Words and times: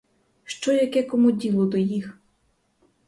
Що 0.43 0.71
яке 0.73 1.03
кому 1.03 1.31
діло 1.31 1.65
до 1.65 1.77
їх! 1.77 2.17